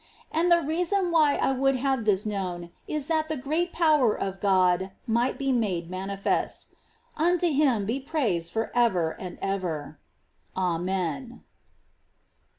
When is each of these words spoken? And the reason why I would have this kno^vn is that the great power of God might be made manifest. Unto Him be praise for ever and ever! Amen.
And 0.31 0.51
the 0.51 0.63
reason 0.63 1.11
why 1.11 1.35
I 1.35 1.51
would 1.51 1.75
have 1.75 2.05
this 2.05 2.25
kno^vn 2.25 2.71
is 2.87 3.05
that 3.05 3.29
the 3.29 3.37
great 3.37 3.71
power 3.71 4.17
of 4.19 4.41
God 4.41 4.89
might 5.05 5.37
be 5.37 5.51
made 5.51 5.91
manifest. 5.91 6.69
Unto 7.17 7.47
Him 7.51 7.85
be 7.85 7.99
praise 7.99 8.49
for 8.49 8.71
ever 8.73 9.11
and 9.11 9.37
ever! 9.43 9.99
Amen. 10.57 11.43